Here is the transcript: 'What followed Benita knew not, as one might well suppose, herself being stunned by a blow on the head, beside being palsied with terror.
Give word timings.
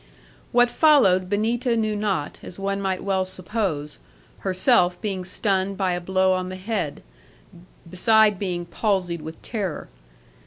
'What 0.51 0.71
followed 0.71 1.29
Benita 1.29 1.77
knew 1.77 1.95
not, 1.95 2.39
as 2.41 2.57
one 2.57 2.81
might 2.81 3.03
well 3.03 3.23
suppose, 3.23 3.99
herself 4.39 4.99
being 4.99 5.23
stunned 5.23 5.77
by 5.77 5.91
a 5.93 6.01
blow 6.01 6.33
on 6.33 6.49
the 6.49 6.55
head, 6.55 7.03
beside 7.87 8.39
being 8.39 8.65
palsied 8.65 9.21
with 9.21 9.39
terror. 9.43 9.89